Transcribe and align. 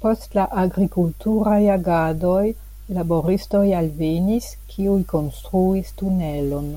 Post 0.00 0.34
la 0.38 0.42
agrikulturaj 0.62 1.54
agadoj 1.76 2.42
laboristoj 2.98 3.62
alvenis, 3.78 4.50
kiuj 4.74 4.98
konstruis 5.14 5.96
tunelon. 6.02 6.70